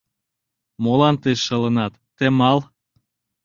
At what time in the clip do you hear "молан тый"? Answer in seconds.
0.83-1.35